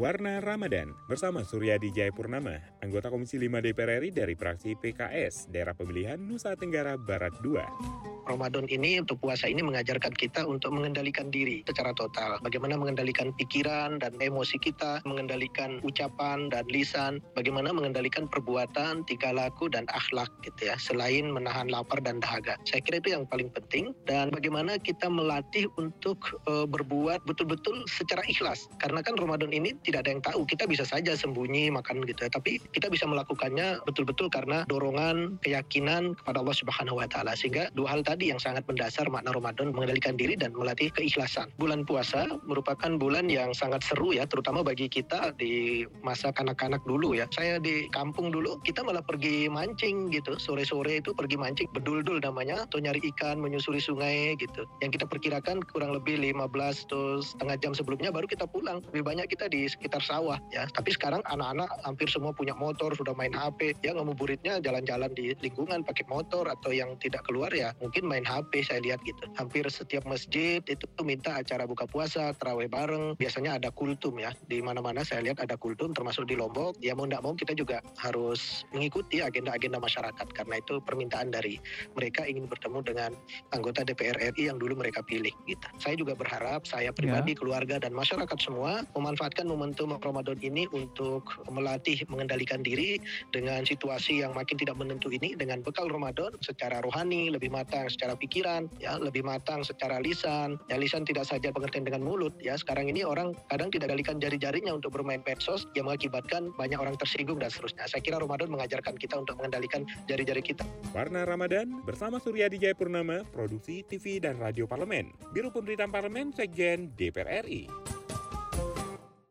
Warna 0.00 0.40
Ramadan 0.40 0.96
bersama 1.04 1.44
Suryadi 1.44 1.92
Jayapurnama, 1.92 2.80
anggota 2.80 3.12
Komisi 3.12 3.36
5 3.36 3.60
DPR 3.60 4.00
RI 4.00 4.08
dari 4.08 4.32
fraksi 4.32 4.72
PKS, 4.72 5.52
daerah 5.52 5.76
pemilihan 5.76 6.16
Nusa 6.16 6.56
Tenggara 6.56 6.96
Barat 6.96 7.36
2. 7.44 8.00
Ramadan 8.24 8.64
ini 8.72 8.96
untuk 8.96 9.20
puasa 9.20 9.44
ini 9.44 9.60
mengajarkan 9.60 10.16
kita 10.16 10.48
untuk 10.48 10.72
mengendalikan 10.72 11.28
diri 11.28 11.66
secara 11.68 11.92
total. 11.92 12.40
Bagaimana 12.40 12.80
mengendalikan 12.80 13.36
pikiran 13.36 14.00
dan 14.00 14.16
emosi 14.16 14.56
kita, 14.56 15.04
mengendalikan 15.04 15.84
ucapan 15.84 16.48
dan 16.48 16.64
lisan, 16.72 17.20
bagaimana 17.36 17.68
mengendalikan 17.68 18.24
perbuatan, 18.24 19.04
tingkah 19.04 19.36
laku 19.36 19.68
dan 19.68 19.84
akhlak 19.92 20.32
gitu 20.46 20.72
ya. 20.72 20.80
Selain 20.80 21.28
menahan 21.28 21.68
lapar 21.68 22.00
dan 22.00 22.24
dahaga. 22.24 22.56
Saya 22.64 22.80
kira 22.80 23.04
itu 23.04 23.12
yang 23.12 23.28
paling 23.28 23.52
penting 23.52 23.92
dan 24.08 24.32
bagaimana 24.32 24.80
kita 24.80 25.12
melatih 25.12 25.68
untuk 25.76 26.40
uh, 26.48 26.64
berbuat 26.64 27.20
betul-betul 27.28 27.84
secara 27.84 28.24
ikhlas. 28.30 28.64
Karena 28.80 29.04
kan 29.04 29.18
Ramadan 29.20 29.52
ini 29.52 29.76
tidak 29.90 30.06
ada 30.06 30.10
yang 30.14 30.22
tahu. 30.22 30.40
Kita 30.46 30.64
bisa 30.70 30.84
saja 30.86 31.12
sembunyi 31.18 31.74
makan 31.74 32.06
gitu 32.06 32.26
ya, 32.26 32.30
tapi 32.30 32.62
kita 32.70 32.86
bisa 32.86 33.04
melakukannya 33.10 33.82
betul-betul 33.84 34.30
karena 34.30 34.62
dorongan 34.70 35.42
keyakinan 35.42 36.14
kepada 36.18 36.40
Allah 36.42 36.56
Subhanahu 36.56 37.02
wa 37.02 37.06
taala. 37.10 37.34
Sehingga 37.34 37.70
dua 37.74 37.94
hal 37.94 38.06
tadi 38.06 38.30
yang 38.30 38.38
sangat 38.38 38.66
mendasar 38.66 39.10
makna 39.10 39.34
Ramadan 39.34 39.74
mengendalikan 39.74 40.14
diri 40.14 40.38
dan 40.38 40.54
melatih 40.54 40.92
keikhlasan. 40.94 41.50
Bulan 41.58 41.86
puasa 41.86 42.26
merupakan 42.46 42.94
bulan 42.98 43.26
yang 43.30 43.54
sangat 43.54 43.82
seru 43.86 44.12
ya, 44.14 44.26
terutama 44.26 44.62
bagi 44.62 44.86
kita 44.90 45.34
di 45.34 45.84
masa 46.04 46.30
kanak-kanak 46.30 46.82
dulu 46.84 47.16
ya. 47.16 47.26
Saya 47.32 47.56
di 47.62 47.86
kampung 47.90 48.30
dulu, 48.30 48.60
kita 48.62 48.84
malah 48.84 49.02
pergi 49.02 49.48
mancing 49.48 50.12
gitu. 50.12 50.36
Sore-sore 50.36 51.00
itu 51.00 51.16
pergi 51.16 51.38
mancing, 51.40 51.68
bedul-dul 51.72 52.20
namanya, 52.20 52.66
atau 52.68 52.82
nyari 52.82 53.00
ikan, 53.14 53.40
menyusuri 53.40 53.80
sungai 53.80 54.36
gitu. 54.36 54.66
Yang 54.84 55.00
kita 55.00 55.06
perkirakan 55.08 55.64
kurang 55.70 55.94
lebih 55.94 56.20
15 56.20 56.86
atau 56.90 57.22
setengah 57.22 57.56
jam 57.62 57.72
sebelumnya 57.72 58.10
baru 58.12 58.26
kita 58.26 58.44
pulang. 58.50 58.82
Lebih 58.92 59.02
banyak 59.06 59.26
kita 59.30 59.46
di 59.48 59.69
sekitar 59.70 60.02
sawah 60.02 60.36
ya. 60.50 60.66
Tapi 60.66 60.90
sekarang 60.90 61.22
anak-anak 61.24 61.70
hampir 61.86 62.10
semua 62.10 62.34
punya 62.34 62.52
motor, 62.58 62.92
sudah 62.98 63.14
main 63.14 63.30
HP. 63.30 63.78
Ya 63.86 63.94
ngabuburitnya 63.94 64.58
jalan-jalan 64.58 65.14
di 65.14 65.32
lingkungan 65.38 65.86
pakai 65.86 66.04
motor 66.10 66.50
atau 66.50 66.74
yang 66.74 66.98
tidak 66.98 67.22
keluar 67.24 67.54
ya 67.54 67.70
mungkin 67.78 68.10
main 68.10 68.26
HP 68.26 68.66
saya 68.66 68.82
lihat 68.82 69.00
gitu. 69.06 69.22
Hampir 69.38 69.64
setiap 69.70 70.04
masjid 70.04 70.60
itu 70.66 70.84
minta 71.06 71.38
acara 71.38 71.64
buka 71.64 71.86
puasa, 71.86 72.34
terawih 72.36 72.66
bareng. 72.66 73.14
Biasanya 73.16 73.62
ada 73.62 73.70
kultum 73.70 74.18
ya. 74.18 74.34
Di 74.50 74.58
mana-mana 74.60 75.06
saya 75.06 75.22
lihat 75.24 75.40
ada 75.40 75.54
kultum 75.54 75.94
termasuk 75.94 76.26
di 76.26 76.34
Lombok. 76.34 76.76
Ya 76.82 76.92
mau 76.98 77.06
tidak 77.06 77.22
mau 77.22 77.34
kita 77.36 77.52
juga 77.54 77.78
harus 78.00 78.64
mengikuti 78.74 79.22
agenda-agenda 79.22 79.78
masyarakat 79.78 80.26
karena 80.34 80.54
itu 80.58 80.80
permintaan 80.82 81.30
dari 81.30 81.60
mereka 81.94 82.26
ingin 82.26 82.48
bertemu 82.48 82.80
dengan 82.82 83.10
anggota 83.52 83.84
DPR 83.86 84.16
RI 84.34 84.50
yang 84.50 84.58
dulu 84.58 84.78
mereka 84.78 85.04
pilih 85.04 85.32
gitu. 85.44 85.66
Saya 85.78 85.94
juga 85.94 86.16
berharap 86.16 86.64
saya 86.64 86.90
pribadi, 86.90 87.34
ya. 87.34 87.38
keluarga 87.38 87.76
dan 87.78 87.92
masyarakat 87.92 88.38
semua 88.40 88.82
memanfaatkan 88.96 89.46
momentum 89.60 89.92
Ramadan 90.00 90.40
ini 90.40 90.64
untuk 90.72 91.28
melatih 91.52 92.00
mengendalikan 92.08 92.64
diri 92.64 92.96
dengan 93.28 93.60
situasi 93.68 94.24
yang 94.24 94.32
makin 94.32 94.56
tidak 94.56 94.80
menentu 94.80 95.12
ini 95.12 95.36
dengan 95.36 95.60
bekal 95.60 95.84
Ramadan 95.92 96.32
secara 96.40 96.80
rohani 96.80 97.28
lebih 97.28 97.52
matang, 97.52 97.92
secara 97.92 98.16
pikiran, 98.16 98.72
ya 98.80 98.96
lebih 98.96 99.20
matang 99.20 99.60
secara 99.60 100.00
lisan. 100.00 100.56
Ya 100.72 100.80
lisan 100.80 101.04
tidak 101.04 101.28
saja 101.28 101.52
pengertian 101.52 101.84
dengan 101.84 102.00
mulut. 102.00 102.32
Ya 102.40 102.56
sekarang 102.56 102.88
ini 102.88 103.04
orang 103.04 103.36
kadang 103.52 103.68
tidak 103.68 103.92
dalikan 103.92 104.16
jari-jarinya 104.16 104.72
untuk 104.72 104.96
bermain 104.96 105.20
medsos 105.28 105.68
yang 105.76 105.92
mengakibatkan 105.92 106.48
banyak 106.56 106.80
orang 106.80 106.96
tersinggung 106.96 107.36
dan 107.36 107.52
seterusnya. 107.52 107.84
Saya 107.84 108.00
kira 108.00 108.16
Ramadan 108.16 108.48
mengajarkan 108.48 108.96
kita 108.96 109.20
untuk 109.20 109.36
mengendalikan 109.36 109.84
jari-jari 110.08 110.40
kita. 110.40 110.64
Warna 110.96 111.28
Ramadan 111.28 111.84
bersama 111.84 112.16
Surya 112.16 112.48
Dijaya 112.48 112.72
Purnama, 112.72 113.28
Produksi 113.28 113.84
TV 113.84 114.24
dan 114.24 114.40
Radio 114.40 114.64
Parlemen, 114.64 115.12
Biro 115.36 115.52
Pemberitaan 115.52 115.92
Parlemen, 115.92 116.32
Sekjen 116.32 116.96
DPR 116.96 117.44
RI. 117.44 117.99